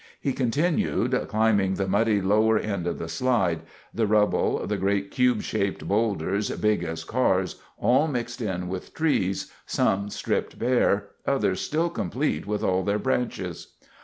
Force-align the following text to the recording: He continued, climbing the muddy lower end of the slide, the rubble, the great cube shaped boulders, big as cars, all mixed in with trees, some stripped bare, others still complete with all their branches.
He 0.19 0.33
continued, 0.33 1.27
climbing 1.27 1.75
the 1.75 1.87
muddy 1.87 2.21
lower 2.21 2.57
end 2.57 2.87
of 2.87 2.97
the 2.97 3.07
slide, 3.07 3.59
the 3.93 4.07
rubble, 4.07 4.65
the 4.65 4.75
great 4.77 5.11
cube 5.11 5.43
shaped 5.43 5.87
boulders, 5.87 6.49
big 6.49 6.83
as 6.83 7.03
cars, 7.03 7.61
all 7.77 8.07
mixed 8.07 8.41
in 8.41 8.67
with 8.67 8.95
trees, 8.95 9.51
some 9.67 10.09
stripped 10.09 10.57
bare, 10.57 11.09
others 11.27 11.61
still 11.61 11.91
complete 11.91 12.47
with 12.47 12.63
all 12.63 12.81
their 12.81 12.97
branches. 12.97 13.73